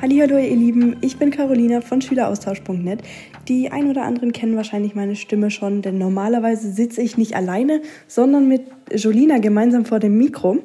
Hallo 0.00 0.14
ihr 0.14 0.54
Lieben, 0.54 0.96
ich 1.00 1.16
bin 1.16 1.32
Carolina 1.32 1.80
von 1.80 2.00
Schüleraustausch.net. 2.00 3.00
Die 3.48 3.72
ein 3.72 3.90
oder 3.90 4.04
anderen 4.04 4.32
kennen 4.32 4.54
wahrscheinlich 4.54 4.94
meine 4.94 5.16
Stimme 5.16 5.50
schon, 5.50 5.82
denn 5.82 5.98
normalerweise 5.98 6.70
sitze 6.70 7.02
ich 7.02 7.18
nicht 7.18 7.34
alleine, 7.34 7.82
sondern 8.06 8.46
mit 8.46 8.62
Jolina 8.94 9.38
gemeinsam 9.38 9.84
vor 9.84 9.98
dem 9.98 10.16
Mikro. 10.16 10.58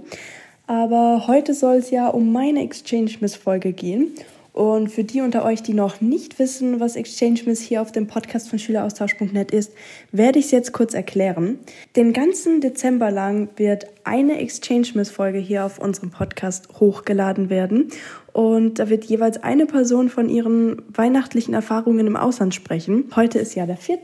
Aber 0.68 1.26
heute 1.26 1.56
soll 1.56 1.78
es 1.78 1.90
ja 1.90 2.10
um 2.10 2.32
meine 2.32 2.62
Exchange 2.62 3.10
Miss 3.22 3.36
Folge 3.36 3.74
gehen. 3.74 4.12
Und 4.54 4.92
für 4.92 5.04
die 5.04 5.22
unter 5.22 5.44
euch, 5.44 5.64
die 5.64 5.74
noch 5.74 6.00
nicht 6.00 6.38
wissen, 6.38 6.80
was 6.80 6.96
Exchange 6.96 7.40
Miss 7.48 7.60
hier 7.60 7.82
auf 7.82 7.92
dem 7.92 8.06
Podcast 8.06 8.50
von 8.50 8.60
Schüleraustausch.net 8.60 9.50
ist, 9.50 9.72
werde 10.12 10.38
ich 10.38 10.46
es 10.46 10.52
jetzt 10.52 10.74
kurz 10.74 10.94
erklären. 10.94 11.58
Den 11.96 12.14
ganzen 12.14 12.62
Dezember 12.62 13.10
lang 13.10 13.50
wird 13.56 13.88
eine 14.04 14.38
Exchange 14.38 14.90
Miss 14.94 15.10
Folge 15.10 15.40
hier 15.40 15.66
auf 15.66 15.80
unserem 15.80 16.12
Podcast 16.12 16.70
hochgeladen 16.80 17.50
werden. 17.50 17.90
Und 18.34 18.80
da 18.80 18.90
wird 18.90 19.06
jeweils 19.06 19.42
eine 19.42 19.68
Person 19.68 20.10
von 20.10 20.28
ihren 20.28 20.82
weihnachtlichen 20.90 21.54
Erfahrungen 21.54 22.08
im 22.08 22.16
Ausland 22.16 22.56
sprechen. 22.56 23.06
Heute 23.16 23.40
ist 23.40 23.56
ja 23.56 23.66
der 23.66 23.78
4. 23.78 24.00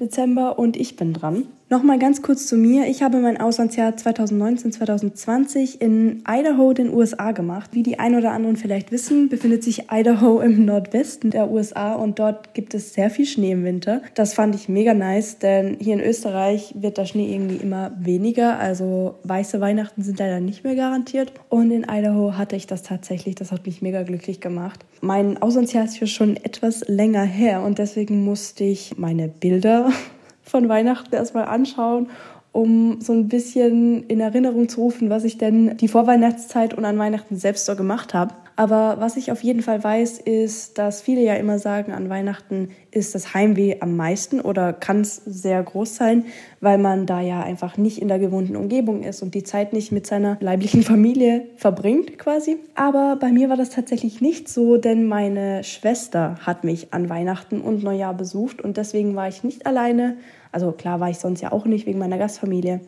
Dezember 0.00 0.58
und 0.58 0.76
ich 0.76 0.96
bin 0.96 1.12
dran. 1.12 1.44
Nochmal 1.72 1.98
ganz 1.98 2.20
kurz 2.20 2.46
zu 2.46 2.56
mir. 2.56 2.86
Ich 2.86 3.02
habe 3.02 3.16
mein 3.18 3.40
Auslandsjahr 3.40 3.92
2019-2020 3.92 5.80
in 5.80 6.22
Idaho, 6.28 6.74
den 6.74 6.92
USA, 6.92 7.32
gemacht. 7.32 7.70
Wie 7.72 7.82
die 7.82 7.98
ein 7.98 8.14
oder 8.14 8.32
anderen 8.32 8.56
vielleicht 8.56 8.92
wissen, 8.92 9.30
befindet 9.30 9.64
sich 9.64 9.84
Idaho 9.90 10.40
im 10.42 10.66
Nordwesten 10.66 11.30
der 11.30 11.50
USA 11.50 11.94
und 11.94 12.18
dort 12.18 12.52
gibt 12.52 12.74
es 12.74 12.92
sehr 12.92 13.08
viel 13.08 13.24
Schnee 13.24 13.52
im 13.52 13.64
Winter. 13.64 14.02
Das 14.14 14.34
fand 14.34 14.54
ich 14.54 14.68
mega 14.68 14.92
nice, 14.92 15.38
denn 15.38 15.78
hier 15.80 15.94
in 15.94 16.00
Österreich 16.00 16.74
wird 16.76 16.98
der 16.98 17.06
Schnee 17.06 17.32
irgendwie 17.32 17.56
immer 17.56 17.92
weniger. 17.98 18.58
Also 18.58 19.14
weiße 19.22 19.62
Weihnachten 19.62 20.02
sind 20.02 20.18
leider 20.18 20.40
nicht 20.40 20.64
mehr 20.64 20.74
garantiert. 20.74 21.32
Und 21.48 21.70
in 21.70 21.86
Idaho 21.88 22.36
hatte 22.36 22.54
ich 22.54 22.66
das 22.66 22.82
tatsächlich. 22.82 23.34
Das 23.36 23.50
hat 23.50 23.64
mich 23.64 23.71
mega 23.80 24.02
glücklich 24.02 24.40
gemacht. 24.40 24.84
Mein 25.00 25.40
Auslandsjahr 25.40 25.84
ist 25.84 25.94
hier 25.94 26.06
schon 26.06 26.36
etwas 26.36 26.86
länger 26.88 27.22
her 27.22 27.62
und 27.62 27.78
deswegen 27.78 28.24
musste 28.24 28.64
ich 28.64 28.98
meine 28.98 29.28
Bilder 29.28 29.90
von 30.42 30.68
Weihnachten 30.68 31.14
erstmal 31.14 31.46
anschauen, 31.46 32.10
um 32.52 33.00
so 33.00 33.14
ein 33.14 33.28
bisschen 33.28 34.06
in 34.08 34.20
Erinnerung 34.20 34.68
zu 34.68 34.82
rufen, 34.82 35.08
was 35.08 35.24
ich 35.24 35.38
denn 35.38 35.76
die 35.78 35.88
Vorweihnachtszeit 35.88 36.74
und 36.74 36.84
an 36.84 36.98
Weihnachten 36.98 37.36
selbst 37.36 37.64
so 37.64 37.74
gemacht 37.76 38.12
habe. 38.12 38.34
Aber 38.54 38.96
was 38.98 39.16
ich 39.16 39.32
auf 39.32 39.42
jeden 39.42 39.62
Fall 39.62 39.82
weiß, 39.82 40.18
ist, 40.18 40.76
dass 40.78 41.00
viele 41.00 41.22
ja 41.22 41.34
immer 41.34 41.58
sagen, 41.58 41.92
an 41.92 42.10
Weihnachten 42.10 42.68
ist 42.90 43.14
das 43.14 43.32
Heimweh 43.32 43.76
am 43.80 43.96
meisten 43.96 44.40
oder 44.40 44.72
kann 44.72 45.00
es 45.00 45.16
sehr 45.16 45.62
groß 45.62 45.96
sein, 45.96 46.26
weil 46.60 46.76
man 46.76 47.06
da 47.06 47.20
ja 47.20 47.42
einfach 47.42 47.78
nicht 47.78 48.00
in 48.00 48.08
der 48.08 48.18
gewohnten 48.18 48.54
Umgebung 48.54 49.02
ist 49.02 49.22
und 49.22 49.34
die 49.34 49.42
Zeit 49.42 49.72
nicht 49.72 49.90
mit 49.90 50.06
seiner 50.06 50.36
leiblichen 50.40 50.82
Familie 50.82 51.46
verbringt 51.56 52.18
quasi. 52.18 52.58
Aber 52.74 53.16
bei 53.18 53.32
mir 53.32 53.48
war 53.48 53.56
das 53.56 53.70
tatsächlich 53.70 54.20
nicht 54.20 54.48
so, 54.48 54.76
denn 54.76 55.06
meine 55.06 55.64
Schwester 55.64 56.36
hat 56.40 56.64
mich 56.64 56.92
an 56.92 57.08
Weihnachten 57.08 57.60
und 57.60 57.82
Neujahr 57.82 58.14
besucht 58.14 58.60
und 58.60 58.76
deswegen 58.76 59.16
war 59.16 59.28
ich 59.28 59.44
nicht 59.44 59.66
alleine. 59.66 60.18
Also 60.52 60.72
klar 60.72 61.00
war 61.00 61.08
ich 61.08 61.18
sonst 61.18 61.40
ja 61.40 61.52
auch 61.52 61.64
nicht 61.64 61.86
wegen 61.86 61.98
meiner 61.98 62.18
Gastfamilie. 62.18 62.80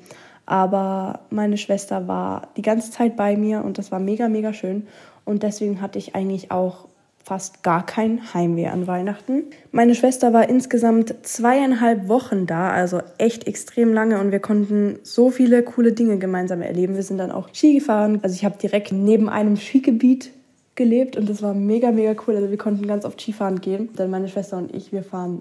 Aber 0.46 1.20
meine 1.30 1.56
Schwester 1.56 2.06
war 2.06 2.48
die 2.56 2.62
ganze 2.62 2.90
Zeit 2.90 3.16
bei 3.16 3.36
mir 3.36 3.64
und 3.64 3.78
das 3.78 3.90
war 3.90 3.98
mega, 3.98 4.28
mega 4.28 4.52
schön. 4.52 4.86
Und 5.24 5.42
deswegen 5.42 5.80
hatte 5.80 5.98
ich 5.98 6.14
eigentlich 6.14 6.50
auch 6.50 6.88
fast 7.24 7.62
gar 7.62 7.86
kein 7.86 8.34
Heimweh 8.34 8.66
an 8.66 8.86
Weihnachten. 8.86 9.44
Meine 9.72 9.94
Schwester 9.94 10.34
war 10.34 10.48
insgesamt 10.48 11.14
zweieinhalb 11.22 12.06
Wochen 12.08 12.46
da, 12.46 12.70
also 12.70 13.00
echt 13.16 13.46
extrem 13.46 13.94
lange 13.94 14.20
und 14.20 14.30
wir 14.30 14.40
konnten 14.40 14.98
so 15.02 15.30
viele 15.30 15.62
coole 15.62 15.92
Dinge 15.92 16.18
gemeinsam 16.18 16.60
erleben. 16.60 16.96
Wir 16.96 17.02
sind 17.02 17.16
dann 17.16 17.30
auch 17.30 17.48
Ski 17.54 17.74
gefahren. 17.74 18.20
Also 18.22 18.34
ich 18.34 18.44
habe 18.44 18.58
direkt 18.58 18.92
neben 18.92 19.30
einem 19.30 19.56
Skigebiet 19.56 20.32
gelebt 20.74 21.16
und 21.16 21.28
das 21.28 21.40
war 21.42 21.54
mega, 21.54 21.92
mega 21.92 22.14
cool. 22.26 22.36
Also 22.36 22.50
wir 22.50 22.58
konnten 22.58 22.86
ganz 22.86 23.06
oft 23.06 23.18
Skifahren 23.20 23.60
gehen. 23.60 23.90
Denn 23.94 24.10
meine 24.10 24.28
Schwester 24.28 24.58
und 24.58 24.74
ich, 24.74 24.92
wir 24.92 25.02
fahren 25.02 25.40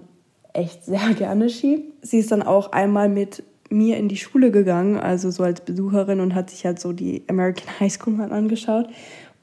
echt 0.54 0.86
sehr 0.86 1.12
gerne 1.18 1.50
Ski. 1.50 1.84
Sie 2.00 2.18
ist 2.18 2.32
dann 2.32 2.42
auch 2.42 2.72
einmal 2.72 3.10
mit 3.10 3.42
mir 3.70 3.96
in 3.96 4.08
die 4.08 4.16
Schule 4.16 4.50
gegangen, 4.50 4.96
also 4.96 5.30
so 5.30 5.42
als 5.42 5.60
Besucherin 5.60 6.20
und 6.20 6.34
hat 6.34 6.50
sich 6.50 6.64
halt 6.64 6.80
so 6.80 6.92
die 6.92 7.24
American 7.28 7.68
High 7.80 7.92
School 7.92 8.14
mal 8.14 8.32
angeschaut. 8.32 8.88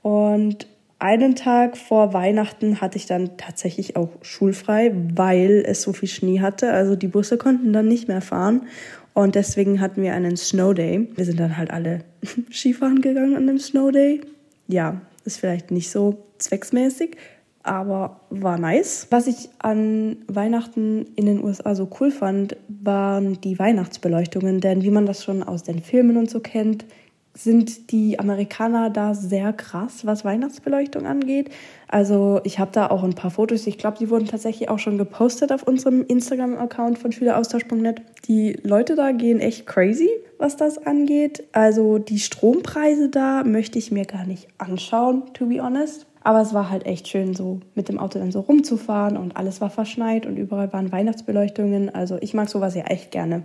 Und 0.01 0.67
einen 1.00 1.35
Tag 1.35 1.78
vor 1.78 2.13
Weihnachten 2.13 2.79
hatte 2.79 2.97
ich 2.97 3.07
dann 3.07 3.38
tatsächlich 3.38 3.95
auch 3.95 4.09
schulfrei, 4.22 4.94
weil 5.16 5.63
es 5.66 5.81
so 5.81 5.94
viel 5.94 6.09
Schnee 6.09 6.41
hatte. 6.41 6.72
Also 6.72 6.95
die 6.95 7.07
Busse 7.07 7.38
konnten 7.38 7.73
dann 7.73 7.88
nicht 7.88 8.07
mehr 8.07 8.22
fahren. 8.22 8.67
Und 9.13 9.35
deswegen 9.35 9.81
hatten 9.81 10.03
wir 10.03 10.13
einen 10.13 10.38
Snow 10.38 10.73
Day. 10.73 11.09
Wir 11.16 11.25
sind 11.25 11.40
dann 11.40 11.57
halt 11.57 11.72
alle 11.72 12.01
Skifahren 12.51 13.01
gegangen 13.01 13.35
an 13.35 13.47
dem 13.47 13.57
Snow 13.57 13.91
Day. 13.91 14.22
Ja, 14.67 15.01
ist 15.25 15.40
vielleicht 15.40 15.72
nicht 15.72 15.91
so 15.91 16.23
zwecksmäßig, 16.38 17.17
aber 17.63 18.22
war 18.29 18.57
nice. 18.57 19.07
Was 19.09 19.28
ich 19.28 19.50
an 19.59 20.17
Weihnachten 20.28 21.07
in 21.16 21.25
den 21.25 21.44
USA 21.44 21.75
so 21.75 21.90
cool 22.00 22.11
fand, 22.11 22.56
waren 22.67 23.41
die 23.41 23.59
Weihnachtsbeleuchtungen. 23.59 24.61
Denn 24.61 24.84
wie 24.84 24.91
man 24.91 25.06
das 25.06 25.23
schon 25.23 25.44
aus 25.44 25.63
den 25.63 25.81
Filmen 25.81 26.17
und 26.17 26.29
so 26.29 26.40
kennt, 26.40 26.85
sind 27.33 27.91
die 27.91 28.19
Amerikaner 28.19 28.89
da 28.89 29.13
sehr 29.13 29.53
krass, 29.53 30.05
was 30.05 30.25
Weihnachtsbeleuchtung 30.25 31.05
angeht. 31.05 31.49
Also 31.87 32.41
ich 32.43 32.59
habe 32.59 32.71
da 32.73 32.87
auch 32.87 33.03
ein 33.03 33.15
paar 33.15 33.31
Fotos. 33.31 33.67
Ich 33.67 33.77
glaube, 33.77 33.97
die 33.97 34.09
wurden 34.09 34.27
tatsächlich 34.27 34.69
auch 34.69 34.79
schon 34.79 34.97
gepostet 34.97 35.51
auf 35.51 35.63
unserem 35.63 36.05
Instagram-Account 36.05 36.99
von 36.99 37.11
schüleraustausch.net. 37.11 38.01
Die 38.27 38.57
Leute 38.63 38.95
da 38.95 39.11
gehen 39.11 39.39
echt 39.39 39.65
crazy, 39.65 40.09
was 40.37 40.57
das 40.57 40.77
angeht. 40.85 41.43
Also 41.53 41.97
die 41.99 42.19
Strompreise 42.19 43.09
da 43.09 43.43
möchte 43.43 43.79
ich 43.79 43.91
mir 43.91 44.05
gar 44.05 44.25
nicht 44.25 44.47
anschauen, 44.57 45.33
to 45.33 45.45
be 45.45 45.61
honest. 45.61 46.07
Aber 46.23 46.41
es 46.41 46.53
war 46.53 46.69
halt 46.69 46.85
echt 46.85 47.07
schön, 47.07 47.33
so 47.33 47.61
mit 47.73 47.89
dem 47.89 47.97
Auto 47.97 48.19
dann 48.19 48.31
so 48.31 48.41
rumzufahren 48.41 49.17
und 49.17 49.37
alles 49.37 49.59
war 49.59 49.71
verschneit 49.71 50.25
und 50.25 50.37
überall 50.37 50.71
waren 50.71 50.91
Weihnachtsbeleuchtungen. 50.91 51.93
Also 51.93 52.17
ich 52.21 52.33
mag 52.33 52.47
sowas 52.47 52.75
ja 52.75 52.83
echt 52.83 53.11
gerne. 53.11 53.43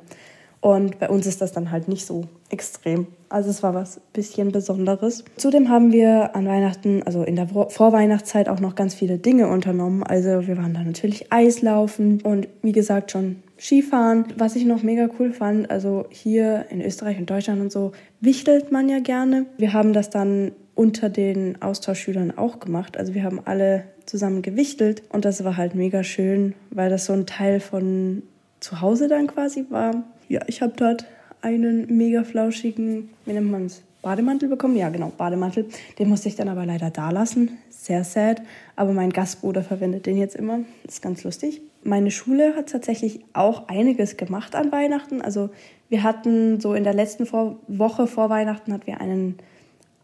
Und 0.61 0.99
bei 0.99 1.09
uns 1.09 1.27
ist 1.27 1.41
das 1.41 1.53
dann 1.53 1.71
halt 1.71 1.87
nicht 1.87 2.07
so 2.07 2.25
extrem. 2.51 3.07
Also 3.29 3.51
es 3.51 3.63
war 3.63 3.75
was 3.75 4.01
bisschen 4.13 4.53
Besonderes. 4.53 5.25
Zudem 5.37 5.69
haben 5.69 5.93
wir 5.93 6.35
an 6.35 6.47
Weihnachten, 6.47 7.03
also 7.05 7.23
in 7.23 7.37
der 7.37 7.49
Vorweihnachtszeit 7.49 8.49
auch 8.49 8.61
noch 8.61 8.75
ganz 8.75 8.95
viele 8.95 9.19
Dinge 9.19 9.49
unternommen. 9.49 10.03
Also 10.03 10.47
wir 10.47 10.57
waren 10.57 10.75
da 10.75 10.83
natürlich 10.83 11.33
Eislaufen 11.33 12.21
und 12.23 12.49
wie 12.63 12.73
gesagt 12.73 13.11
schon 13.11 13.37
Skifahren. 13.59 14.27
Was 14.39 14.57
ich 14.57 14.65
noch 14.65 14.83
mega 14.83 15.09
cool 15.19 15.33
fand, 15.33 15.71
also 15.71 16.07
hier 16.11 16.67
in 16.71 16.81
Österreich 16.81 17.19
und 17.19 17.31
Deutschland 17.31 17.61
und 17.61 17.73
so, 17.73 17.93
wichtelt 18.21 18.73
man 18.73 18.89
ja 18.89 19.01
gerne. 19.01 19.47
Wir 19.59 19.73
haben 19.73 19.93
das 19.93 20.11
dann 20.11 20.53
unter 20.75 21.09
den 21.09 21.61
Austauschschülern 21.63 22.37
auch 22.37 22.61
gemacht. 22.61 22.99
Also 22.99 23.15
wir 23.15 23.25
haben 23.25 23.41
alle 23.45 23.85
zusammen 24.05 24.43
gewichtelt 24.43 25.03
und 25.11 25.25
das 25.25 25.43
war 25.43 25.57
halt 25.57 25.75
mega 25.75 26.05
schön, 26.05 26.55
weil 26.71 26.91
das 26.91 27.07
so 27.07 27.13
ein 27.13 27.27
Teil 27.27 27.61
von 27.61 28.23
zu 28.61 28.81
Hause 28.81 29.09
dann 29.09 29.27
quasi 29.27 29.67
war 29.71 30.05
ja, 30.29 30.41
ich 30.47 30.63
habe 30.63 30.73
dort 30.77 31.07
einen 31.43 31.97
mega 31.97 32.25
flauschigen, 32.25 33.11
wie 33.25 33.33
nennt 33.33 33.51
man 33.51 33.67
es, 33.67 33.83
Bademantel 34.07 34.49
bekommen. 34.49 34.77
Ja, 34.77 34.89
genau, 34.89 35.11
Bademantel. 35.17 35.67
Den 35.99 36.09
musste 36.09 36.29
ich 36.29 36.37
dann 36.37 36.49
aber 36.49 36.65
leider 36.65 36.91
da 36.91 37.11
lassen. 37.11 37.59
Sehr 37.71 38.05
sad. 38.05 38.41
Aber 38.77 38.93
mein 38.93 39.11
Gastbruder 39.11 39.65
verwendet 39.65 40.07
den 40.07 40.17
jetzt 40.17 40.37
immer. 40.37 40.61
Ist 40.87 41.03
ganz 41.03 41.25
lustig. 41.25 41.61
Meine 41.83 42.13
Schule 42.13 42.55
hat 42.55 42.69
tatsächlich 42.69 43.25
auch 43.33 43.67
einiges 43.67 44.17
gemacht 44.17 44.55
an 44.55 44.71
Weihnachten. 44.71 45.23
Also 45.23 45.51
wir 45.89 46.05
hatten 46.05 46.61
so 46.61 46.75
in 46.75 46.85
der 46.85 46.95
letzten 46.95 47.27
vor 47.27 47.59
Woche 47.67 48.07
vor 48.07 48.31
Weihnachten 48.31 48.73
hatten 48.73 48.87
wir 48.87 49.01
einen 49.01 49.39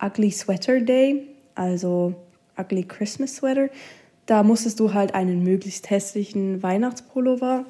Ugly 0.04 0.32
Sweater 0.32 0.80
Day, 0.80 1.28
also 1.54 2.14
Ugly 2.58 2.82
Christmas 2.84 3.36
Sweater. 3.36 3.68
Da 4.26 4.42
musstest 4.42 4.80
du 4.80 4.94
halt 4.94 5.14
einen 5.14 5.44
möglichst 5.44 5.90
hässlichen 5.90 6.60
Weihnachtspullover 6.62 7.66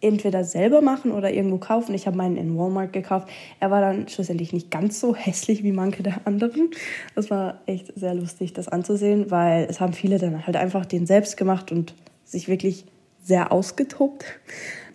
entweder 0.00 0.44
selber 0.44 0.80
machen 0.80 1.12
oder 1.12 1.32
irgendwo 1.32 1.58
kaufen. 1.58 1.94
Ich 1.94 2.06
habe 2.06 2.16
meinen 2.16 2.36
in 2.36 2.56
Walmart 2.56 2.92
gekauft. 2.92 3.28
Er 3.60 3.70
war 3.70 3.80
dann 3.80 4.08
schlussendlich 4.08 4.52
nicht 4.52 4.70
ganz 4.70 5.00
so 5.00 5.14
hässlich 5.16 5.62
wie 5.62 5.72
manche 5.72 6.02
der 6.02 6.20
anderen. 6.24 6.70
Das 7.14 7.30
war 7.30 7.60
echt 7.66 7.92
sehr 7.96 8.14
lustig, 8.14 8.52
das 8.52 8.68
anzusehen, 8.68 9.30
weil 9.30 9.66
es 9.68 9.80
haben 9.80 9.92
viele 9.92 10.18
dann 10.18 10.46
halt 10.46 10.56
einfach 10.56 10.86
den 10.86 11.06
selbst 11.06 11.36
gemacht 11.36 11.70
und 11.70 11.94
sich 12.24 12.48
wirklich 12.48 12.86
sehr 13.22 13.52
ausgetobt. 13.52 14.24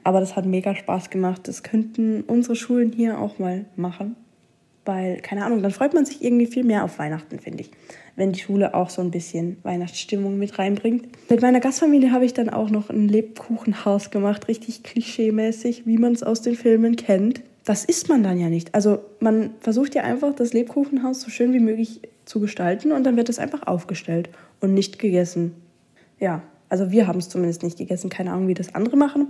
Aber 0.03 0.19
das 0.19 0.35
hat 0.35 0.45
mega 0.45 0.75
Spaß 0.75 1.09
gemacht. 1.09 1.47
Das 1.47 1.63
könnten 1.63 2.21
unsere 2.21 2.55
Schulen 2.55 2.91
hier 2.91 3.19
auch 3.19 3.39
mal 3.39 3.65
machen. 3.75 4.15
Weil, 4.85 5.19
keine 5.21 5.43
Ahnung, 5.43 5.61
dann 5.61 5.71
freut 5.71 5.93
man 5.93 6.05
sich 6.05 6.23
irgendwie 6.23 6.45
viel 6.45 6.63
mehr 6.63 6.83
auf 6.83 6.99
Weihnachten, 6.99 7.39
finde 7.39 7.61
ich. 7.61 7.71
Wenn 8.15 8.31
die 8.31 8.39
Schule 8.39 8.73
auch 8.73 8.89
so 8.89 9.01
ein 9.01 9.11
bisschen 9.11 9.57
Weihnachtsstimmung 9.63 10.37
mit 10.37 10.57
reinbringt. 10.57 11.07
Mit 11.29 11.41
meiner 11.41 11.59
Gastfamilie 11.59 12.11
habe 12.11 12.25
ich 12.25 12.33
dann 12.33 12.49
auch 12.49 12.69
noch 12.69 12.89
ein 12.89 13.09
Lebkuchenhaus 13.09 14.11
gemacht, 14.11 14.47
richtig 14.47 14.83
klischeemäßig, 14.83 15.85
wie 15.85 15.97
man 15.97 16.13
es 16.13 16.23
aus 16.23 16.41
den 16.41 16.55
Filmen 16.55 16.95
kennt. 16.95 17.41
Das 17.65 17.83
isst 17.83 18.07
man 18.09 18.23
dann 18.23 18.39
ja 18.39 18.47
nicht. 18.47 18.73
Also 18.75 18.99
man 19.19 19.51
versucht 19.59 19.95
ja 19.95 20.03
einfach, 20.03 20.33
das 20.33 20.53
Lebkuchenhaus 20.53 21.21
so 21.21 21.29
schön 21.29 21.51
wie 21.51 21.59
möglich 21.59 22.01
zu 22.25 22.39
gestalten 22.39 22.91
und 22.91 23.03
dann 23.03 23.17
wird 23.17 23.27
es 23.29 23.39
einfach 23.39 23.67
aufgestellt 23.67 24.29
und 24.61 24.73
nicht 24.73 24.99
gegessen. 24.99 25.53
Ja, 26.19 26.43
also 26.69 26.91
wir 26.91 27.07
haben 27.07 27.19
es 27.19 27.29
zumindest 27.29 27.63
nicht 27.63 27.77
gegessen. 27.77 28.09
Keine 28.09 28.31
Ahnung, 28.31 28.47
wie 28.47 28.53
das 28.53 28.75
andere 28.75 28.97
machen. 28.97 29.29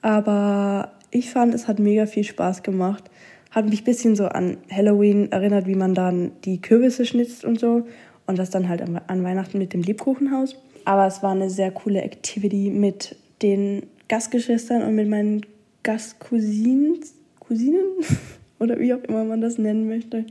Aber 0.00 0.92
ich 1.10 1.30
fand, 1.30 1.54
es 1.54 1.68
hat 1.68 1.78
mega 1.78 2.06
viel 2.06 2.24
Spaß 2.24 2.62
gemacht. 2.62 3.04
Hat 3.52 3.68
mich 3.68 3.82
ein 3.82 3.84
bisschen 3.84 4.16
so 4.16 4.26
an 4.26 4.56
Halloween 4.70 5.30
erinnert, 5.30 5.66
wie 5.66 5.76
man 5.76 5.94
dann 5.94 6.32
die 6.44 6.60
Kürbisse 6.60 7.06
schnitzt 7.06 7.44
und 7.44 7.60
so. 7.60 7.86
Und 8.26 8.38
das 8.38 8.50
dann 8.50 8.68
halt 8.68 8.82
an 8.82 9.24
Weihnachten 9.24 9.58
mit 9.58 9.72
dem 9.72 9.82
Lebkuchenhaus. 9.82 10.56
Aber 10.84 11.06
es 11.06 11.22
war 11.22 11.32
eine 11.32 11.50
sehr 11.50 11.70
coole 11.70 12.02
Activity 12.02 12.70
mit 12.70 13.16
den 13.42 13.84
Gastgeschwistern 14.08 14.82
und 14.82 14.94
mit 14.94 15.08
meinen 15.08 15.46
Gastcousinen. 15.82 17.00
Cousinen? 17.38 17.84
Oder 18.58 18.78
wie 18.78 18.94
auch 18.94 19.02
immer 19.04 19.24
man 19.24 19.40
das 19.40 19.58
nennen 19.58 19.88
möchte. 19.88 20.26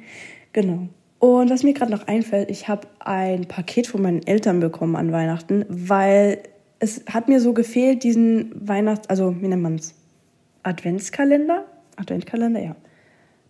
Genau. 0.54 0.88
Und 1.20 1.52
was 1.52 1.64
mir 1.64 1.74
gerade 1.74 1.92
noch 1.92 2.08
einfällt, 2.08 2.50
ich 2.50 2.68
habe 2.68 2.88
ein 3.00 3.48
Paket 3.48 3.86
von 3.88 4.02
meinen 4.02 4.26
Eltern 4.26 4.60
bekommen 4.60 4.96
an 4.96 5.12
Weihnachten, 5.12 5.66
weil 5.70 6.40
es 6.80 7.06
hat 7.08 7.28
mir 7.30 7.40
so 7.40 7.54
gefehlt, 7.54 8.04
diesen 8.04 8.52
Weihnachts-, 8.56 9.08
also 9.08 9.40
wie 9.40 9.48
nennt 9.48 9.62
man 9.62 9.76
es? 9.76 9.94
Adventskalender? 10.64 11.66
Adventskalender, 11.96 12.60
ja. 12.60 12.76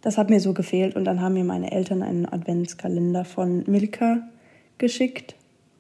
Das 0.01 0.17
hat 0.17 0.29
mir 0.29 0.39
so 0.39 0.53
gefehlt 0.53 0.95
und 0.95 1.05
dann 1.05 1.21
haben 1.21 1.35
mir 1.35 1.43
meine 1.43 1.71
Eltern 1.71 2.01
einen 2.01 2.25
Adventskalender 2.25 3.23
von 3.23 3.63
Milka 3.67 4.27
geschickt 4.77 5.35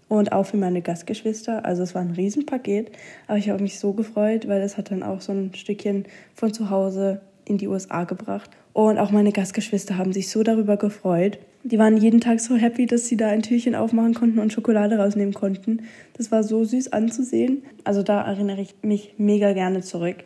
und 0.09 0.31
auch 0.31 0.45
für 0.45 0.57
meine 0.57 0.81
Gastgeschwister. 0.81 1.65
Also 1.65 1.83
es 1.83 1.95
war 1.95 2.01
ein 2.01 2.11
Riesenpaket, 2.11 2.91
aber 3.27 3.37
ich 3.37 3.49
habe 3.49 3.63
mich 3.63 3.79
so 3.79 3.93
gefreut, 3.93 4.47
weil 4.47 4.61
es 4.61 4.77
hat 4.77 4.91
dann 4.91 5.03
auch 5.03 5.21
so 5.21 5.31
ein 5.31 5.53
Stückchen 5.55 6.05
von 6.35 6.53
zu 6.53 6.69
Hause 6.69 7.21
in 7.45 7.57
die 7.57 7.67
USA 7.67 8.03
gebracht. 8.03 8.51
Und 8.73 8.99
auch 8.99 9.11
meine 9.11 9.31
Gastgeschwister 9.31 9.97
haben 9.97 10.13
sich 10.13 10.29
so 10.29 10.43
darüber 10.43 10.77
gefreut. 10.77 11.39
Die 11.63 11.79
waren 11.79 11.97
jeden 11.97 12.21
Tag 12.21 12.39
so 12.39 12.55
happy, 12.55 12.85
dass 12.85 13.07
sie 13.07 13.17
da 13.17 13.27
ein 13.27 13.41
Türchen 13.41 13.75
aufmachen 13.75 14.13
konnten 14.13 14.39
und 14.39 14.53
Schokolade 14.53 14.97
rausnehmen 14.97 15.33
konnten. 15.33 15.83
Das 16.17 16.31
war 16.31 16.43
so 16.43 16.63
süß 16.63 16.91
anzusehen. 16.91 17.63
Also 17.83 18.03
da 18.03 18.21
erinnere 18.21 18.61
ich 18.61 18.75
mich 18.81 19.15
mega 19.17 19.53
gerne 19.53 19.81
zurück. 19.81 20.23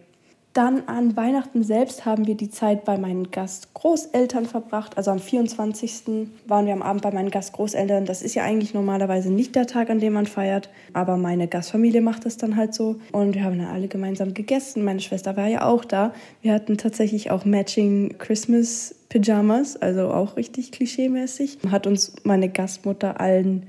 Dann 0.56 0.84
an 0.88 1.18
Weihnachten 1.18 1.63
selbst 1.63 2.06
haben 2.06 2.28
wir 2.28 2.36
die 2.36 2.50
Zeit 2.50 2.86
bei 2.86 2.98
meinen 2.98 3.30
Gastgroßeltern 3.30 4.46
verbracht. 4.46 4.96
Also 4.96 5.12
am 5.12 5.19
24. 5.19 6.30
waren 6.48 6.66
wir 6.66 6.72
am 6.72 6.81
Abend 6.81 7.02
bei 7.02 7.12
meinen 7.12 7.30
Gastgroßeltern. 7.30 8.06
Das 8.06 8.22
ist 8.22 8.36
ja 8.36 8.44
eigentlich 8.44 8.74
normalerweise 8.74 9.34
nicht 9.34 9.54
der 9.57 9.68
Tag, 9.68 9.90
an 9.90 10.00
dem 10.00 10.13
man 10.13 10.28
feiert. 10.28 10.69
Aber 10.94 11.18
meine 11.18 11.50
Gastfamilie 11.50 12.00
macht 12.00 12.25
das 12.25 12.38
dann 12.38 12.56
halt 12.56 12.74
so. 12.74 12.96
Und 13.12 13.36
wir 13.36 13.44
haben 13.44 13.57
dann 13.57 13.68
alle 13.68 13.90
gemeinsam 13.90 14.34
gegessen. 14.34 14.86
Meine 14.86 15.02
Schwester 15.02 15.36
war 15.36 15.48
ja 15.48 15.68
auch 15.68 15.84
da. 15.84 16.13
Wir 16.42 16.54
hatten 16.54 16.78
tatsächlich 16.78 17.31
auch 17.31 17.44
Matching 17.44 18.18
Christmas 18.18 18.96
Pyjamas, 19.10 19.75
also 19.75 20.08
auch 20.08 20.38
richtig 20.38 20.72
klischeemäßig. 20.72 21.58
Hat 21.69 21.86
uns 21.86 22.13
meine 22.24 22.48
Gastmutter 22.48 23.19
allen 23.19 23.63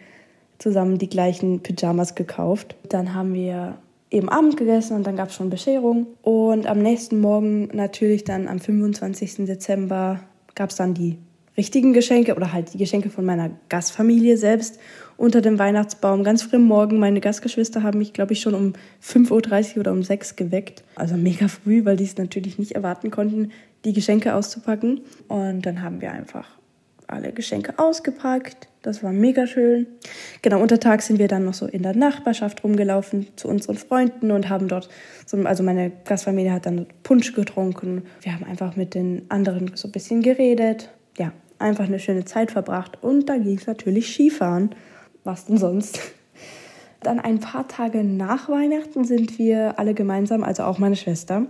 zusammen 0.58 0.98
die 0.98 1.08
gleichen 1.08 1.64
Pyjamas 1.64 2.14
gekauft. 2.14 2.76
Dann 2.88 3.12
haben 3.12 3.34
wir 3.34 3.76
eben 4.10 4.28
Abend 4.28 4.56
gegessen 4.56 4.96
und 4.96 5.06
dann 5.06 5.16
gab 5.16 5.28
es 5.28 5.34
schon 5.34 5.50
Bescherung. 5.50 6.06
Und 6.22 6.66
am 6.66 6.78
nächsten 6.78 7.20
Morgen, 7.20 7.68
natürlich 7.72 8.24
dann 8.24 8.48
am 8.48 8.58
25. 8.58 9.46
Dezember, 9.46 10.20
gab 10.54 10.70
es 10.70 10.76
dann 10.76 10.94
die 10.94 11.18
richtigen 11.56 11.92
Geschenke 11.92 12.34
oder 12.34 12.52
halt 12.52 12.74
die 12.74 12.78
Geschenke 12.78 13.10
von 13.10 13.24
meiner 13.24 13.50
Gastfamilie 13.68 14.36
selbst 14.36 14.78
unter 15.16 15.40
dem 15.40 15.58
Weihnachtsbaum. 15.58 16.22
Ganz 16.22 16.42
früh 16.42 16.58
Morgen, 16.58 16.98
meine 16.98 17.20
Gastgeschwister 17.20 17.82
haben 17.82 17.98
mich, 17.98 18.12
glaube 18.12 18.34
ich, 18.34 18.40
schon 18.40 18.54
um 18.54 18.74
5.30 19.02 19.74
Uhr 19.74 19.80
oder 19.80 19.92
um 19.92 20.02
6 20.02 20.32
Uhr 20.32 20.36
geweckt. 20.36 20.84
Also 20.94 21.16
mega 21.16 21.48
früh, 21.48 21.84
weil 21.84 21.96
die 21.96 22.04
es 22.04 22.18
natürlich 22.18 22.58
nicht 22.58 22.72
erwarten 22.72 23.10
konnten, 23.10 23.52
die 23.84 23.92
Geschenke 23.92 24.34
auszupacken. 24.34 25.00
Und 25.28 25.64
dann 25.64 25.82
haben 25.82 26.00
wir 26.00 26.12
einfach 26.12 26.46
alle 27.08 27.32
Geschenke 27.32 27.78
ausgepackt. 27.78 28.68
Das 28.82 29.02
war 29.02 29.12
mega 29.12 29.46
schön. 29.46 29.86
Genau, 30.42 30.60
untertags 30.60 31.06
sind 31.06 31.18
wir 31.18 31.28
dann 31.28 31.44
noch 31.44 31.54
so 31.54 31.66
in 31.66 31.82
der 31.82 31.96
Nachbarschaft 31.96 32.62
rumgelaufen 32.62 33.26
zu 33.36 33.48
unseren 33.48 33.76
Freunden 33.76 34.30
und 34.30 34.48
haben 34.48 34.68
dort, 34.68 34.88
so, 35.26 35.36
also 35.38 35.62
meine 35.62 35.90
Gastfamilie 36.04 36.52
hat 36.52 36.66
dann 36.66 36.86
Punsch 37.02 37.32
getrunken. 37.32 38.02
Wir 38.22 38.32
haben 38.32 38.44
einfach 38.44 38.76
mit 38.76 38.94
den 38.94 39.22
anderen 39.28 39.72
so 39.74 39.88
ein 39.88 39.92
bisschen 39.92 40.22
geredet. 40.22 40.90
Ja, 41.18 41.32
einfach 41.58 41.86
eine 41.86 41.98
schöne 41.98 42.24
Zeit 42.24 42.52
verbracht. 42.52 43.02
Und 43.02 43.28
da 43.28 43.36
ging 43.36 43.58
es 43.58 43.66
natürlich 43.66 44.12
Skifahren. 44.12 44.70
Was 45.24 45.46
denn 45.46 45.58
sonst? 45.58 46.00
Dann 47.02 47.20
ein 47.20 47.40
paar 47.40 47.68
Tage 47.68 48.04
nach 48.04 48.48
Weihnachten 48.48 49.04
sind 49.04 49.38
wir 49.38 49.78
alle 49.78 49.94
gemeinsam, 49.94 50.42
also 50.42 50.64
auch 50.64 50.78
meine 50.78 50.96
Schwester, 50.96 51.46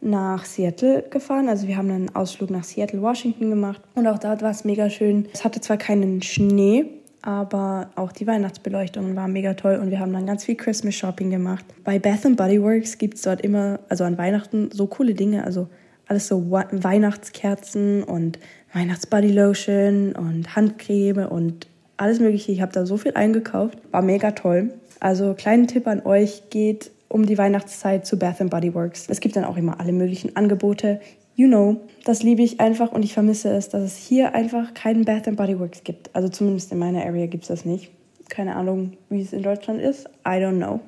nach 0.00 0.44
Seattle 0.44 1.04
gefahren. 1.10 1.48
Also 1.48 1.66
wir 1.66 1.76
haben 1.76 1.90
einen 1.90 2.14
Ausflug 2.14 2.50
nach 2.50 2.64
Seattle, 2.64 3.02
Washington 3.02 3.50
gemacht. 3.50 3.80
Und 3.94 4.06
auch 4.06 4.18
dort 4.18 4.42
war 4.42 4.50
es 4.50 4.64
mega 4.64 4.90
schön. 4.90 5.28
Es 5.32 5.44
hatte 5.44 5.60
zwar 5.60 5.76
keinen 5.76 6.22
Schnee, 6.22 6.86
aber 7.22 7.90
auch 7.96 8.12
die 8.12 8.26
Weihnachtsbeleuchtung 8.26 9.16
war 9.16 9.28
mega 9.28 9.54
toll 9.54 9.78
und 9.82 9.90
wir 9.90 9.98
haben 9.98 10.12
dann 10.12 10.26
ganz 10.26 10.44
viel 10.44 10.54
Christmas 10.54 10.94
Shopping 10.94 11.30
gemacht. 11.30 11.64
Bei 11.84 11.98
Bath 11.98 12.36
Body 12.36 12.62
Works 12.62 12.98
gibt 12.98 13.14
es 13.14 13.22
dort 13.22 13.40
immer, 13.40 13.80
also 13.88 14.04
an 14.04 14.16
Weihnachten, 14.18 14.70
so 14.72 14.86
coole 14.86 15.14
Dinge. 15.14 15.44
Also 15.44 15.68
alles 16.06 16.28
so 16.28 16.50
Weihnachtskerzen 16.50 18.02
und 18.02 18.38
Weihnachtsbody 18.72 19.32
Lotion 19.32 20.12
und 20.12 20.54
Handcreme 20.54 21.26
und 21.26 21.66
alles 21.96 22.20
Mögliche. 22.20 22.52
Ich 22.52 22.62
habe 22.62 22.72
da 22.72 22.86
so 22.86 22.96
viel 22.96 23.14
eingekauft. 23.14 23.78
War 23.90 24.02
mega 24.02 24.30
toll. 24.30 24.72
Also 25.00 25.34
kleinen 25.34 25.66
Tipp 25.66 25.86
an 25.86 26.04
euch, 26.04 26.44
geht 26.50 26.90
um 27.08 27.26
die 27.26 27.38
Weihnachtszeit 27.38 28.06
zu 28.06 28.18
Bath 28.18 28.38
Body 28.50 28.74
Works. 28.74 29.06
Es 29.08 29.20
gibt 29.20 29.36
dann 29.36 29.44
auch 29.44 29.56
immer 29.56 29.80
alle 29.80 29.92
möglichen 29.92 30.36
Angebote. 30.36 31.00
You 31.34 31.46
know, 31.46 31.76
das 32.04 32.22
liebe 32.22 32.42
ich 32.42 32.60
einfach 32.60 32.92
und 32.92 33.04
ich 33.04 33.14
vermisse 33.14 33.50
es, 33.50 33.68
dass 33.68 33.82
es 33.82 33.96
hier 33.96 34.34
einfach 34.34 34.74
keinen 34.74 35.04
Bath 35.04 35.34
Body 35.36 35.58
Works 35.58 35.84
gibt. 35.84 36.14
Also 36.14 36.28
zumindest 36.28 36.72
in 36.72 36.78
meiner 36.78 37.04
Area 37.04 37.26
gibt 37.26 37.44
es 37.44 37.48
das 37.48 37.64
nicht. 37.64 37.90
Keine 38.28 38.56
Ahnung, 38.56 38.92
wie 39.08 39.22
es 39.22 39.32
in 39.32 39.42
Deutschland 39.42 39.80
ist. 39.80 40.06
I 40.26 40.40
don't 40.40 40.56
know. 40.56 40.80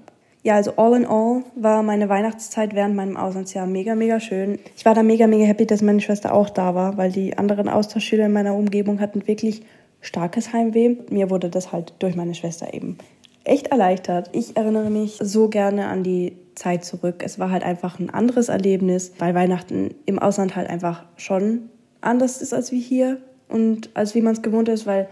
Ja, 0.43 0.55
also 0.55 0.73
all 0.77 0.95
in 0.95 1.07
all 1.07 1.45
war 1.55 1.83
meine 1.83 2.09
Weihnachtszeit 2.09 2.75
während 2.75 2.97
meinem 2.97 3.17
Auslandsjahr 3.17 3.67
mega, 3.67 3.95
mega 3.95 4.21
schön. 4.21 4.59
Ich 4.75 4.87
war 4.87 4.95
da 4.95 5.03
mega, 5.03 5.27
mega 5.27 5.45
happy, 5.45 5.67
dass 5.67 5.83
meine 5.83 6.01
Schwester 6.01 6.35
auch 6.35 6.49
da 6.49 6.75
war, 6.75 6.97
weil 6.97 7.13
die 7.13 7.37
anderen 7.37 7.69
Austauschschüler 7.69 8.27
in 8.27 8.33
meiner 8.33 8.55
Umgebung 8.55 9.01
hatten 9.01 9.27
wirklich 9.27 9.63
starkes 10.01 10.55
Heimweh. 10.55 10.97
Mir 11.11 11.29
wurde 11.29 11.51
das 11.51 11.73
halt 11.73 11.93
durch 11.99 12.17
meine 12.17 12.35
Schwester 12.35 12.73
eben 12.73 12.97
echt 13.45 13.69
erleichtert. 13.69 14.31
Ich 14.33 14.57
erinnere 14.57 14.91
mich 14.91 15.19
so 15.23 15.49
gerne 15.49 15.89
an 15.89 16.03
die 16.03 16.37
Zeit 16.55 16.85
zurück. 16.85 17.23
Es 17.25 17.39
war 17.39 17.51
halt 17.51 17.63
einfach 17.63 17.99
ein 17.99 18.11
anderes 18.11 18.49
Erlebnis, 18.49 19.13
weil 19.19 19.35
Weihnachten 19.35 19.95
im 20.07 20.19
Ausland 20.19 20.57
halt 20.57 20.69
einfach 20.69 21.05
schon 21.17 21.71
anders 22.01 22.43
ist 22.43 22.53
als 22.53 22.73
wie 22.73 22.81
hier 22.81 23.19
und 23.49 23.91
als 23.95 24.15
wie 24.15 24.23
man 24.23 24.35
es 24.35 24.43
gewohnt 24.43 24.69
ist, 24.69 24.87
weil, 24.87 25.09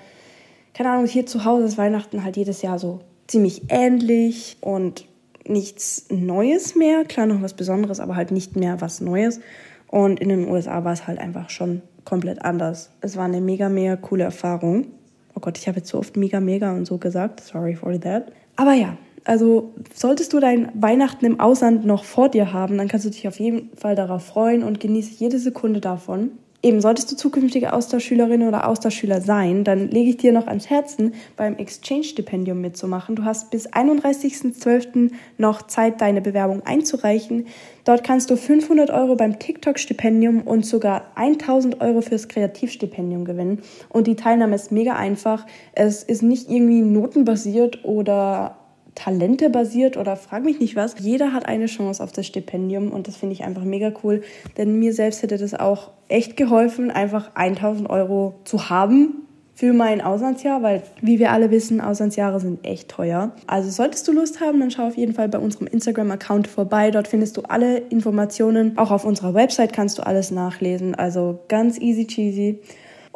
keine 0.75 0.91
Ahnung, 0.91 1.07
hier 1.07 1.27
zu 1.27 1.45
Hause 1.45 1.65
ist 1.65 1.79
Weihnachten 1.79 2.25
halt 2.25 2.37
jedes 2.37 2.63
Jahr 2.63 2.79
so 2.79 3.01
ziemlich 3.27 3.63
ähnlich 3.69 4.57
und 4.61 5.07
nichts 5.47 6.07
Neues 6.11 6.75
mehr. 6.75 7.05
Klar, 7.05 7.27
noch 7.27 7.43
was 7.43 7.55
Besonderes, 7.55 8.01
aber 8.01 8.17
halt 8.17 8.31
nicht 8.31 8.57
mehr 8.57 8.81
was 8.81 9.01
Neues. 9.01 9.41
Und 9.87 10.21
in 10.21 10.29
den 10.29 10.49
USA 10.49 10.85
war 10.85 10.93
es 10.93 11.07
halt 11.07 11.19
einfach 11.19 11.51
schon 11.51 11.83
komplett 12.05 12.43
anders. 12.43 12.91
Es 13.01 13.17
war 13.17 13.25
eine 13.25 13.41
mega, 13.41 13.69
mega 13.69 13.97
coole 13.97 14.25
Erfahrung. 14.25 14.89
Oh 15.39 15.41
Gott, 15.41 15.57
ich 15.57 15.69
habe 15.69 15.79
jetzt 15.79 15.91
so 15.91 15.99
oft 15.99 16.17
mega, 16.17 16.41
mega 16.41 16.73
und 16.73 16.85
so 16.85 16.99
gesagt. 16.99 17.39
Sorry 17.39 17.77
for 17.77 17.93
that. 18.01 18.33
Aber 18.57 18.73
ja, 18.73 18.97
also 19.23 19.73
solltest 19.95 20.33
du 20.33 20.41
dein 20.41 20.73
Weihnachten 20.75 21.25
im 21.25 21.39
Ausland 21.39 21.87
noch 21.87 22.03
vor 22.03 22.29
dir 22.29 22.53
haben, 22.53 22.77
dann 22.77 22.89
kannst 22.89 23.07
du 23.07 23.11
dich 23.11 23.29
auf 23.29 23.39
jeden 23.39 23.71
Fall 23.77 23.95
darauf 23.95 24.25
freuen 24.27 24.65
und 24.65 24.81
genieße 24.81 25.13
jede 25.19 25.39
Sekunde 25.39 25.81
davon. 25.81 26.33
Eben, 26.61 26.81
solltest 26.81 27.13
du 27.13 27.17
zukünftige 27.17 27.73
Austauschschülerin 27.73 28.43
oder 28.43 28.67
Austauschschüler 28.67 29.21
sein, 29.21 29.63
dann 29.63 29.91
lege 29.93 30.11
ich 30.11 30.17
dir 30.17 30.33
noch 30.33 30.49
ans 30.49 30.69
Herzen, 30.69 31.15
beim 31.37 31.57
Exchange-Stipendium 31.57 32.61
mitzumachen. 32.61 33.15
Du 33.15 33.25
hast 33.25 33.53
bis 33.53 33.69
31.12. 33.69 35.13
noch 35.37 35.69
Zeit, 35.69 36.01
deine 36.01 36.21
Bewerbung 36.21 36.63
einzureichen. 36.67 37.47
Dort 37.85 38.03
kannst 38.03 38.31
du 38.31 38.37
500 38.37 38.91
Euro 38.91 39.15
beim 39.15 39.39
TikTok-Stipendium 39.39 40.43
und 40.43 40.67
sogar 40.67 41.13
1000 41.15 41.81
Euro 41.81 42.01
fürs 42.01 42.27
Kreativstipendium 42.27 43.25
gewinnen. 43.25 43.63
Und 43.89 44.09
die 44.09 44.17
Teilnahme 44.17 44.57
ist 44.57 44.73
mega 44.73 44.97
einfach. 44.97 45.47
Es 45.75 46.03
ist 46.03 46.25
nicht 46.25 46.51
irgendwie 46.51 46.83
notenbasiert 46.83 47.85
oder 47.85 48.57
Talente 48.95 49.51
basiert 49.51 49.97
oder 49.97 50.17
frag 50.17 50.45
mich 50.45 50.61
nicht 50.61 50.77
was. 50.77 50.97
Jeder 50.99 51.33
hat 51.33 51.47
eine 51.47 51.67
Chance 51.67 52.03
auf 52.03 52.13
das 52.13 52.27
Stipendium 52.27 52.91
und 52.91 53.09
das 53.09 53.17
finde 53.17 53.35
ich 53.35 53.45
einfach 53.45 53.65
mega 53.65 53.93
cool, 54.03 54.23
denn 54.57 54.79
mir 54.79 54.93
selbst 54.93 55.23
hätte 55.23 55.39
das 55.39 55.55
auch 55.55 55.91
echt 56.09 56.37
geholfen, 56.37 56.91
einfach 56.91 57.31
1000 57.35 57.89
Euro 57.91 58.35
zu 58.45 58.71
haben 58.71 59.29
für 59.59 59.73
mein 59.73 60.01
Auslandsjahr, 60.01 60.63
weil 60.63 60.85
wie 61.01 61.19
wir 61.19 61.33
alle 61.33 61.51
wissen, 61.51 61.81
Auslandsjahre 61.81 62.39
sind 62.39 62.65
echt 62.65 62.89
teuer. 62.89 63.33
Also 63.49 63.71
solltest 63.71 64.07
du 64.07 64.13
Lust 64.13 64.41
haben, 64.41 64.61
dann 64.61 64.71
schau 64.71 64.87
auf 64.87 64.97
jeden 64.97 65.15
Fall 65.15 65.29
bei 65.29 65.41
unserem 65.41 65.67
Instagram-Account 65.67 66.47
vorbei. 66.47 66.93
Dort 66.93 67.09
findest 67.09 67.37
du 67.37 67.43
alle 67.43 67.79
Informationen. 67.79 68.79
Auch 68.79 68.93
auf 68.93 69.05
unserer 69.05 69.35
Website 69.35 69.73
kannst 69.73 69.99
du 69.99 70.07
alles 70.07 70.31
nachlesen. 70.31 70.95
Also 70.95 71.41
ganz 71.49 71.77
easy 71.77 72.07
cheesy. 72.07 72.61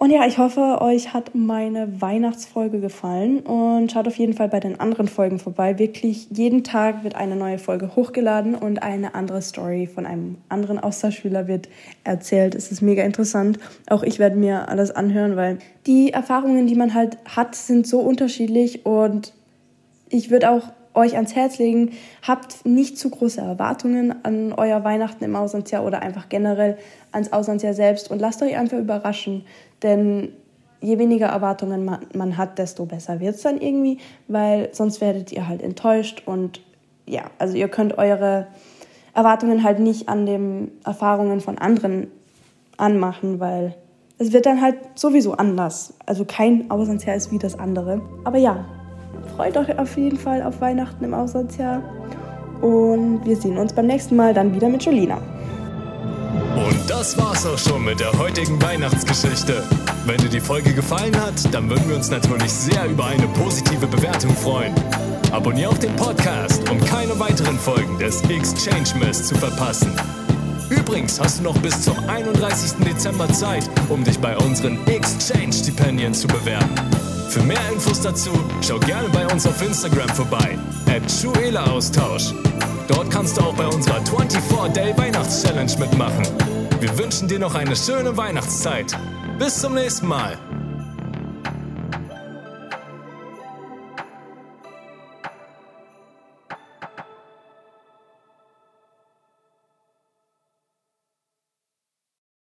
Und 0.03 0.11
ja, 0.11 0.27
ich 0.27 0.37
hoffe, 0.39 0.79
euch 0.81 1.15
hat 1.15 1.33
meine 1.33 2.03
Weihnachtsfolge 2.03 2.81
gefallen 2.81 3.39
und 3.39 3.93
schaut 3.93 4.09
auf 4.09 4.17
jeden 4.17 4.33
Fall 4.33 4.49
bei 4.49 4.59
den 4.59 4.81
anderen 4.81 5.07
Folgen 5.07 5.39
vorbei. 5.39 5.79
Wirklich 5.79 6.27
jeden 6.31 6.65
Tag 6.65 7.05
wird 7.05 7.15
eine 7.15 7.37
neue 7.37 7.57
Folge 7.57 7.95
hochgeladen 7.95 8.57
und 8.57 8.83
eine 8.83 9.15
andere 9.15 9.41
Story 9.43 9.87
von 9.87 10.05
einem 10.05 10.39
anderen 10.49 10.81
Austauschschüler 10.81 11.47
wird 11.47 11.69
erzählt. 12.03 12.57
Es 12.57 12.73
ist 12.73 12.83
mega 12.83 13.05
interessant. 13.05 13.61
Auch 13.91 14.03
ich 14.03 14.19
werde 14.19 14.35
mir 14.35 14.69
alles 14.69 14.91
anhören, 14.91 15.37
weil 15.37 15.59
die 15.87 16.13
Erfahrungen, 16.13 16.67
die 16.67 16.75
man 16.75 16.95
halt 16.95 17.19
hat, 17.25 17.55
sind 17.55 17.87
so 17.87 18.01
unterschiedlich 18.01 18.85
und 18.85 19.33
ich 20.09 20.33
würde 20.33 20.51
auch 20.51 20.65
euch 20.95 21.17
ans 21.17 21.35
Herz 21.35 21.59
legen, 21.59 21.93
habt 22.27 22.67
nicht 22.67 22.99
zu 22.99 23.11
große 23.11 23.41
Erwartungen 23.41 24.25
an 24.25 24.53
euer 24.53 24.85
Weihnachten 24.85 25.25
im 25.25 25.37
Auslandsjahr 25.37 25.85
oder 25.85 26.03
einfach 26.03 26.29
generell 26.29 26.79
ans 27.13 27.33
Auslandsjahr 27.33 27.75
selbst 27.75 28.11
und 28.11 28.21
lasst 28.21 28.43
euch 28.43 28.57
einfach 28.57 28.79
überraschen. 28.79 29.45
Denn 29.83 30.33
je 30.81 30.99
weniger 30.99 31.27
Erwartungen 31.27 31.85
man, 31.85 32.01
man 32.15 32.37
hat, 32.37 32.59
desto 32.59 32.85
besser 32.85 33.21
wird 33.21 33.37
es 33.37 33.43
dann 33.43 33.61
irgendwie, 33.61 33.99
weil 34.29 34.69
sonst 34.73 35.01
werdet 35.01 35.33
ihr 35.33 35.49
halt 35.49 35.63
enttäuscht 35.63 36.23
und 36.27 36.61
ja, 37.07 37.23
also 37.39 37.57
ihr 37.57 37.69
könnt 37.69 37.99
eure 37.99 38.47
Erwartungen 39.15 39.63
halt 39.63 39.79
nicht 39.79 40.09
an 40.09 40.27
den 40.27 40.73
Erfahrungen 40.85 41.41
von 41.41 41.59
anderen 41.59 42.09
anmachen, 42.77 43.41
weil 43.41 43.75
es 44.19 44.33
wird 44.33 44.47
dann 44.47 44.61
halt 44.61 44.77
sowieso 44.95 45.33
anders. 45.33 45.95
Also 46.07 46.25
kein 46.25 46.71
Auslandsjahr 46.71 47.17
ist 47.17 47.33
wie 47.33 47.39
das 47.39 47.59
andere. 47.59 48.03
Aber 48.25 48.39
ja, 48.39 48.65
freut 49.37 49.57
euch 49.57 49.79
auf 49.79 49.97
jeden 49.97 50.19
Fall 50.19 50.43
auf 50.43 50.61
Weihnachten 50.61 51.05
im 51.05 51.15
Auslandsjahr. 51.15 51.83
Und 52.61 53.25
wir 53.25 53.37
sehen 53.37 53.59
uns 53.59 53.73
beim 53.73 53.87
nächsten 53.87 54.15
Mal 54.17 54.35
dann 54.35 54.55
wieder 54.55 54.69
mit 54.69 54.85
Jolina. 54.85 55.19
Und 56.55 56.89
das 56.89 57.19
war's 57.19 57.47
auch 57.47 57.59
schon 57.59 57.85
mit 57.85 57.99
der 58.01 58.13
heutigen 58.19 58.61
Weihnachtsgeschichte. 58.63 59.65
Wenn 60.07 60.19
dir 60.19 60.29
die 60.29 60.41
Folge 60.41 60.73
gefallen 60.73 61.17
hat, 61.21 61.35
dann 61.53 61.69
würden 61.69 61.89
wir 61.89 61.97
uns 61.97 62.11
natürlich 62.11 62.53
sehr 62.53 62.87
über 62.87 63.07
eine 63.07 63.27
positive 63.29 63.87
Bewertung 63.87 64.31
freuen. 64.37 64.75
Abonnier 65.33 65.71
auch 65.71 65.79
den 65.79 65.97
Podcast, 65.97 66.69
um 66.71 66.79
keine 66.85 67.19
weiteren 67.19 67.59
Folgen 67.59 67.99
des 67.99 68.23
Exchange 68.23 68.99
Mess 69.01 69.27
zu 69.27 69.35
verpassen. 69.35 69.93
Übrigens 70.69 71.21
hast 71.21 71.41
du 71.41 71.45
noch 71.45 71.59
bis 71.59 71.83
zum 71.83 71.97
31. 72.09 72.85
Dezember 72.85 73.29
Zeit, 73.29 73.69
um 73.89 74.05
dich 74.05 74.19
bei 74.19 74.37
unseren 74.37 74.79
Exchange-Stipendien 74.87 76.15
zu 76.15 76.29
bewerben. 76.29 76.71
Für 77.33 77.43
mehr 77.45 77.73
Infos 77.73 77.99
dazu 77.99 78.31
schau 78.61 78.79
gerne 78.79 79.09
bei 79.09 79.27
uns 79.33 79.47
auf 79.47 79.63
Instagram 79.63 80.11
vorbei, 80.11 80.59
at 80.87 81.03
Austausch. 81.67 82.35
Dort 82.89 83.11
kannst 83.11 83.39
du 83.39 83.41
auch 83.41 83.55
bei 83.55 83.67
unserer 83.67 84.01
24-Day 84.01 84.95
Weihnachts-Challenge 84.99 85.73
mitmachen. 85.79 86.27
Wir 86.81 86.99
wünschen 86.99 87.29
dir 87.29 87.39
noch 87.39 87.55
eine 87.55 87.75
schöne 87.75 88.15
Weihnachtszeit. 88.15 88.95
Bis 89.39 89.61
zum 89.63 89.73
nächsten 89.73 90.09
Mal. 90.09 90.37